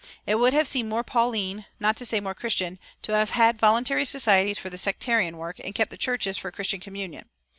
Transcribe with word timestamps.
It 0.25 0.39
would 0.39 0.53
have 0.53 0.67
seemed 0.67 0.89
more 0.89 1.03
Pauline, 1.03 1.67
not 1.79 1.95
to 1.97 2.07
say 2.07 2.19
more 2.19 2.33
Christian, 2.33 2.79
to 3.03 3.11
have 3.11 3.29
had 3.29 3.59
voluntary 3.59 4.03
societies 4.03 4.57
for 4.57 4.71
the 4.71 4.77
sectarian 4.79 5.37
work, 5.37 5.59
and 5.63 5.75
kept 5.75 5.91
the 5.91 5.95
churches 5.95 6.39
for 6.39 6.49
Christian 6.51 6.79
communion. 6.79 7.29